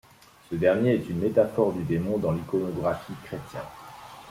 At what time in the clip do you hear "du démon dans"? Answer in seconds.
1.73-2.31